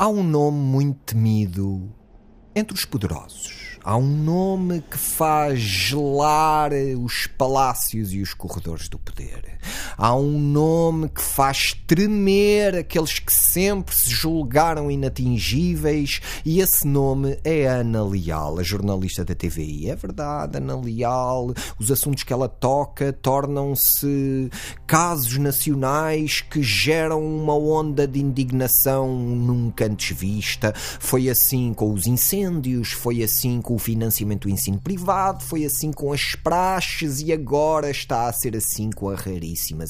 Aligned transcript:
Há 0.00 0.08
um 0.08 0.22
nome 0.22 0.56
muito 0.56 0.98
temido 1.12 1.94
entre 2.54 2.74
os 2.74 2.86
poderosos. 2.86 3.78
Há 3.84 3.98
um 3.98 4.06
nome 4.06 4.80
que 4.80 4.96
faz 4.96 5.60
gelar 5.60 6.70
os 6.98 7.26
palácios 7.26 8.10
e 8.14 8.22
os 8.22 8.32
corredores 8.32 8.88
do 8.88 8.98
poder. 8.98 9.58
Há 10.02 10.14
um 10.14 10.40
nome 10.40 11.10
que 11.10 11.20
faz 11.20 11.74
tremer 11.86 12.74
aqueles 12.74 13.18
que 13.18 13.30
sempre 13.30 13.94
se 13.94 14.08
julgaram 14.08 14.90
inatingíveis, 14.90 16.22
e 16.42 16.62
esse 16.62 16.86
nome 16.86 17.38
é 17.44 17.66
Ana 17.66 18.02
Leal, 18.02 18.58
a 18.58 18.62
jornalista 18.62 19.26
da 19.26 19.34
TVI. 19.34 19.90
É 19.90 19.94
verdade, 19.94 20.56
Ana 20.56 20.74
Leal, 20.80 21.52
os 21.78 21.90
assuntos 21.90 22.22
que 22.22 22.32
ela 22.32 22.48
toca 22.48 23.12
tornam-se 23.12 24.48
casos 24.86 25.36
nacionais 25.36 26.40
que 26.40 26.62
geram 26.62 27.22
uma 27.22 27.54
onda 27.54 28.08
de 28.08 28.20
indignação 28.20 29.14
nunca 29.14 29.84
antes 29.84 30.16
vista. 30.16 30.72
Foi 30.74 31.28
assim 31.28 31.74
com 31.74 31.92
os 31.92 32.06
incêndios, 32.06 32.92
foi 32.92 33.22
assim 33.22 33.60
com 33.60 33.74
o 33.74 33.78
financiamento 33.78 34.48
do 34.48 34.50
ensino 34.50 34.80
privado, 34.80 35.44
foi 35.44 35.66
assim 35.66 35.92
com 35.92 36.10
as 36.10 36.34
praxes 36.34 37.20
e 37.20 37.34
agora 37.34 37.90
está 37.90 38.28
a 38.28 38.32
ser 38.32 38.56
assim 38.56 38.88
com 38.88 39.10
a 39.10 39.14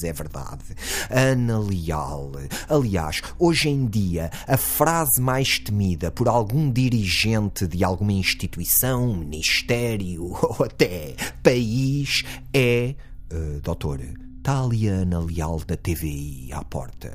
raríssimas, 0.01 0.05
é 0.05 0.13
verdade. 0.13 0.65
Ana 1.11 1.59
Leal. 1.59 2.33
Aliás, 2.69 3.21
hoje 3.39 3.69
em 3.69 3.87
dia, 3.87 4.31
a 4.47 4.57
frase 4.57 5.21
mais 5.21 5.59
temida 5.59 6.11
por 6.11 6.29
algum 6.29 6.71
dirigente 6.71 7.67
de 7.67 7.85
alguma 7.85 8.13
instituição, 8.13 9.15
ministério 9.15 10.33
ou 10.43 10.65
até 10.65 11.15
país 11.43 12.25
é. 12.53 12.95
Uh, 13.33 13.61
doutor, 13.61 14.01
está 14.39 14.63
ali 14.63 14.89
a 14.89 14.95
Ana 14.95 15.21
Leal 15.21 15.61
da 15.67 15.77
TVI 15.77 16.51
à 16.53 16.65
porta. 16.65 17.13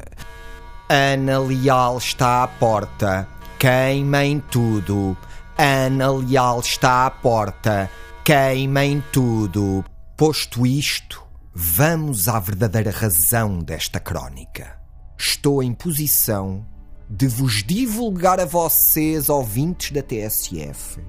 Ana 0.89 1.39
Leal 1.39 1.97
está 1.97 2.43
à 2.43 2.47
porta. 2.47 3.27
Queimem 3.59 4.39
tudo. 4.51 5.17
Ana 5.57 6.11
Leal 6.11 6.59
está 6.59 7.07
à 7.07 7.09
porta. 7.09 7.89
Queimem 8.23 9.03
tudo. 9.11 9.83
Posto 10.15 10.65
isto, 10.65 11.24
vamos 11.57 12.27
à 12.27 12.37
verdadeira 12.37 12.91
razão 12.91 13.59
desta 13.59 13.97
crónica. 13.97 14.77
Estou 15.17 15.63
em 15.63 15.73
posição 15.73 16.67
de 17.09 17.27
vos 17.27 17.63
divulgar 17.63 18.41
a 18.41 18.45
vocês, 18.45 19.29
ouvintes 19.29 19.91
da 19.91 20.01
TSF, 20.01 20.99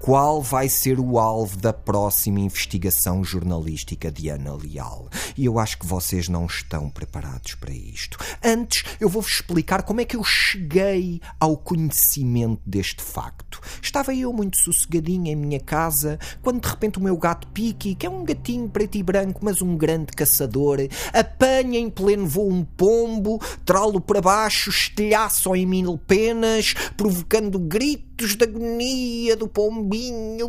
qual 0.00 0.40
vai 0.40 0.68
ser 0.68 0.98
o 0.98 1.18
alvo 1.18 1.58
da 1.58 1.72
próxima 1.72 2.40
investigação 2.40 3.22
jornalística 3.22 4.10
de 4.10 4.30
Ana 4.30 4.54
Leal. 4.54 5.10
E 5.36 5.44
eu 5.44 5.58
acho 5.58 5.78
que 5.78 5.86
vocês 5.86 6.26
não 6.26 6.46
estão 6.46 6.88
preparados 6.88 7.54
para 7.54 7.72
isto. 7.72 8.18
Antes, 8.42 8.84
eu 8.98 9.08
vou-vos 9.08 9.32
explicar 9.32 9.82
como 9.82 10.00
é 10.00 10.04
que 10.06 10.16
eu 10.16 10.24
cheguei 10.24 11.20
ao 11.38 11.56
conhecimento 11.56 12.62
deste 12.64 13.02
facto. 13.02 13.60
Estava 13.82 14.14
eu 14.14 14.32
muito 14.32 14.58
sossegadinho 14.58 15.26
em 15.26 15.36
minha 15.36 15.60
casa, 15.60 16.18
quando 16.42 16.62
de 16.62 16.68
repente 16.68 16.98
o 16.98 17.02
meu 17.02 17.16
gato 17.18 17.46
Piki, 17.48 17.94
que 17.94 18.06
é 18.06 18.10
um 18.10 18.24
gatinho 18.24 18.70
preto 18.70 18.96
e 18.96 19.02
branco, 19.02 19.40
mas 19.42 19.60
um 19.60 19.76
grande 19.76 20.12
caçador, 20.12 20.78
apanha 21.12 21.78
em 21.78 21.90
pleno 21.90 22.26
voo 22.26 22.50
um 22.50 22.64
pombo, 22.64 23.38
trá-lo 23.66 24.00
para 24.00 24.22
baixo, 24.22 24.70
estilhaço 24.70 25.54
em 25.54 25.66
mil 25.66 25.98
penas, 25.98 26.74
provocando 26.96 27.58
gritos 27.58 28.34
de 28.34 28.44
agonia 28.44 29.36
do 29.36 29.48
pombinho. 29.52 30.48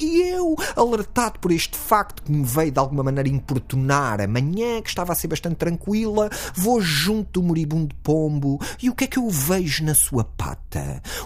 E 0.00 0.22
eu, 0.30 0.56
alertado 0.76 1.38
por 1.38 1.52
este 1.52 1.76
facto 1.76 2.22
que 2.22 2.32
me 2.32 2.44
veio 2.44 2.72
de 2.72 2.78
alguma 2.78 3.02
maneira 3.02 3.28
importunar 3.28 4.20
a 4.20 4.26
manhã, 4.26 4.80
que 4.82 4.88
estava 4.88 5.12
a 5.12 5.16
ser 5.16 5.28
bastante 5.28 5.56
tranquila, 5.56 6.30
vou 6.54 6.80
junto 6.80 7.40
do 7.40 7.46
moribundo 7.46 7.94
pombo 8.02 8.60
e 8.82 8.88
o 8.90 8.94
que 8.94 9.04
é 9.04 9.06
que 9.06 9.18
eu 9.18 9.28
vejo 9.28 9.84
na 9.84 9.94
sua 9.94 10.24
pata? 10.24 10.63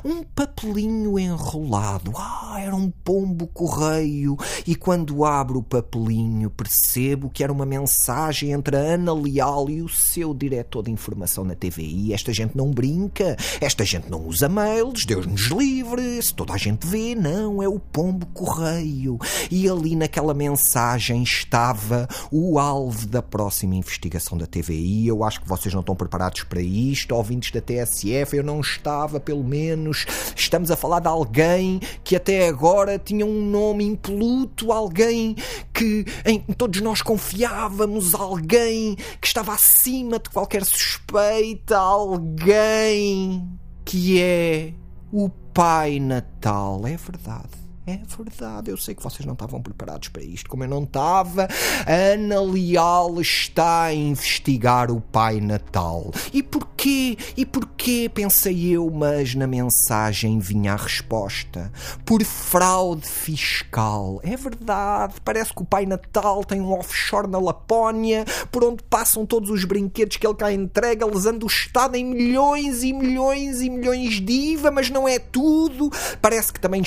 Um 0.05 0.23
papelinho 0.23 1.19
enrolado. 1.19 2.13
Ah, 2.17 2.57
era 2.61 2.75
um 2.75 2.91
pombo 2.91 3.47
correio. 3.47 4.37
E 4.67 4.75
quando 4.75 5.25
abro 5.25 5.61
o 5.61 5.63
papelinho, 5.63 6.51
percebo 6.51 7.31
que 7.31 7.43
era 7.43 7.53
uma 7.53 7.67
mensagem 7.67 8.53
entre 8.53 8.77
a 8.77 8.81
Ana 8.81 9.13
Leal 9.13 9.69
e 9.71 9.83
o 9.83 9.89
seu 9.89 10.35
diretor 10.35 10.83
de 10.83 10.91
informação 10.91 11.45
na 11.45 11.55
TVI. 11.55 12.13
Esta 12.13 12.33
gente 12.33 12.57
não 12.57 12.71
brinca, 12.71 13.37
esta 13.61 13.85
gente 13.85 14.11
não 14.11 14.27
usa 14.27 14.49
mails, 14.49 15.05
Deus 15.05 15.27
nos 15.27 15.43
livre. 15.47 16.23
Se 16.23 16.35
toda 16.35 16.53
a 16.53 16.57
gente 16.57 16.87
vê, 16.87 17.15
não, 17.15 17.63
é 17.63 17.69
o 17.69 17.79
pombo 17.79 18.27
correio. 18.27 19.19
E 19.51 19.69
ali 19.69 19.97
naquela 19.97 20.35
mensagem 20.35 21.23
estava 21.23 22.09
o 22.31 22.59
alvo 22.59 23.07
da 23.07 23.23
próxima 23.23 23.75
investigação 23.75 24.37
da 24.37 24.47
TVI. 24.47 25.07
Eu 25.07 25.25
acho 25.25 25.41
que 25.41 25.49
vocês 25.49 25.73
não 25.73 25.81
estão 25.81 25.97
preparados 25.97 26.43
para 26.45 26.61
isto, 26.61 27.15
ouvintes 27.15 27.51
da 27.51 27.61
TSF. 27.61 28.37
Eu 28.37 28.45
não 28.45 28.61
estava, 28.61 29.21
pelo 29.21 29.38
menos. 29.43 30.07
Estamos 30.35 30.71
a 30.71 30.77
falar 30.77 31.01
de 31.01 31.09
alguém 31.09 31.81
que 32.03 32.17
até 32.17 32.49
agora 32.49 32.99
tinha 32.99 33.25
um 33.25 33.43
nome 33.43 33.85
impoluto, 33.85 34.73
alguém 34.73 35.37
que 35.73 36.05
em 36.25 36.41
todos 36.41 36.81
nós 36.81 37.03
confiávamos, 37.03 38.15
alguém 38.15 38.97
que 39.21 39.27
estava 39.27 39.53
acima 39.53 40.19
de 40.19 40.31
qualquer 40.31 40.65
suspeita, 40.65 41.77
alguém 41.77 43.49
que 43.85 44.21
é 44.21 44.73
o 45.13 45.29
Pai 45.29 45.99
Natal. 45.99 46.87
É 46.87 46.97
verdade. 46.97 47.68
É 47.89 48.01
verdade, 48.19 48.71
eu 48.71 48.77
sei 48.77 48.95
que 48.95 49.03
vocês 49.03 49.25
não 49.25 49.33
estavam 49.33 49.63
preparados 49.63 50.09
para 50.09 50.23
isto, 50.23 50.51
como 50.51 50.63
eu 50.63 50.69
não 50.69 50.83
estava. 50.83 51.49
Ana 51.87 52.39
Leal 52.43 53.19
está 53.19 53.85
a 53.85 53.95
investigar 53.95 54.91
o 54.91 55.01
Pai 55.01 55.41
Natal. 55.41 56.13
E 56.31 56.43
porquê? 56.43 57.17
E 57.35 57.47
porquê? 57.47 58.11
Pensei 58.13 58.67
eu, 58.67 58.91
mas 58.91 59.35
na 59.35 59.47
mensagem 59.47 60.39
vinha 60.39 60.75
a 60.75 60.77
resposta. 60.77 61.73
Por 62.05 62.23
fraude 62.25 63.09
fiscal. 63.09 64.21
É 64.23 64.37
verdade, 64.37 65.15
parece 65.25 65.55
que 65.55 65.63
o 65.63 65.65
Pai 65.65 65.87
Natal 65.87 66.45
tem 66.45 66.61
um 66.61 66.73
offshore 66.73 67.27
na 67.27 67.39
Lapónia, 67.39 68.27
por 68.53 68.65
onde 68.65 68.83
passam 68.83 69.25
todos 69.25 69.49
os 69.49 69.65
brinquedos 69.65 70.19
que 70.19 70.27
ele 70.27 70.37
cá 70.37 70.53
entrega, 70.53 71.07
lesando 71.07 71.47
o 71.47 71.49
Estado 71.49 71.97
em 71.97 72.05
milhões 72.05 72.83
e 72.83 72.93
milhões 72.93 73.63
e 73.63 73.71
milhões 73.71 74.21
de 74.21 74.33
IVA, 74.33 74.71
mas 74.71 74.91
não 74.91 75.09
é 75.09 75.19
tudo. 75.19 75.91
Parece 76.21 76.53
que 76.53 76.61
também 76.61 76.83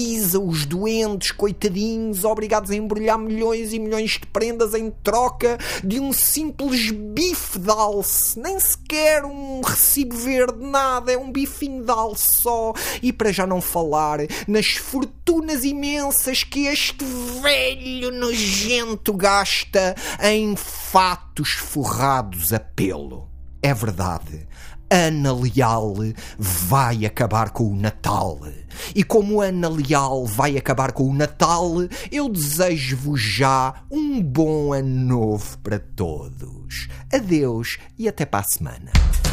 escraviza 0.00 0.40
os 0.40 0.64
doentes, 0.64 1.30
coitadinhos, 1.30 2.24
obrigados 2.24 2.70
a 2.70 2.74
embrulhar 2.74 3.18
milhões 3.18 3.72
e 3.72 3.78
milhões 3.78 4.12
de 4.12 4.26
prendas 4.26 4.74
em 4.74 4.90
troca 4.90 5.58
de 5.84 6.00
um 6.00 6.12
simples 6.12 6.90
bife 6.90 7.58
de 7.58 7.70
alce. 7.70 8.38
Nem 8.38 8.58
sequer 8.58 9.24
um 9.24 9.60
recibo 9.60 10.16
verde, 10.16 10.64
nada, 10.64 11.12
é 11.12 11.18
um 11.18 11.30
bifinho 11.30 11.84
de 11.84 11.90
alce 11.90 12.40
só. 12.40 12.72
E 13.02 13.12
para 13.12 13.32
já 13.32 13.46
não 13.46 13.60
falar 13.60 14.20
nas 14.48 14.68
fortunas 14.68 15.64
imensas 15.64 16.42
que 16.42 16.66
este 16.66 17.04
velho 17.42 18.10
nojento 18.10 19.12
gasta 19.12 19.94
em 20.22 20.56
fatos 20.56 21.50
forrados 21.52 22.52
a 22.52 22.58
pelo. 22.58 23.28
É 23.62 23.74
verdade. 23.74 24.48
Ana 24.92 25.32
Leal 25.32 25.94
vai 26.36 27.06
acabar 27.06 27.50
com 27.50 27.70
o 27.70 27.76
Natal. 27.76 28.40
E 28.94 29.02
como 29.04 29.40
Ana 29.40 29.68
Leal 29.68 30.26
vai 30.26 30.56
acabar 30.56 30.92
com 30.92 31.08
o 31.08 31.14
Natal, 31.14 31.74
eu 32.10 32.28
desejo-vos 32.28 33.20
já 33.20 33.74
um 33.90 34.22
bom 34.22 34.72
ano 34.72 34.88
novo 34.88 35.58
para 35.58 35.78
todos. 35.78 36.88
Adeus 37.12 37.78
e 37.98 38.08
até 38.08 38.24
para 38.24 38.40
a 38.40 38.48
semana. 38.48 39.29